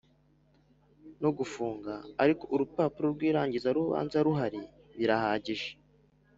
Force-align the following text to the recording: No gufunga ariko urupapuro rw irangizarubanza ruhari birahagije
No 1.21 1.29
gufunga 1.37 1.93
ariko 2.23 2.43
urupapuro 2.53 3.07
rw 3.15 3.21
irangizarubanza 3.29 4.17
ruhari 4.27 4.61
birahagije 4.97 5.69